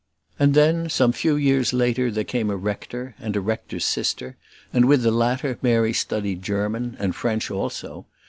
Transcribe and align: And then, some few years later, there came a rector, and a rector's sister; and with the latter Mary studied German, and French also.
And 0.39 0.55
then, 0.55 0.89
some 0.89 1.11
few 1.11 1.35
years 1.35 1.73
later, 1.73 2.09
there 2.09 2.23
came 2.23 2.49
a 2.49 2.55
rector, 2.57 3.13
and 3.19 3.35
a 3.35 3.39
rector's 3.39 3.85
sister; 3.85 4.35
and 4.73 4.85
with 4.85 5.03
the 5.03 5.11
latter 5.11 5.59
Mary 5.61 5.93
studied 5.93 6.41
German, 6.41 6.95
and 6.99 7.15
French 7.15 7.51
also. 7.51 8.07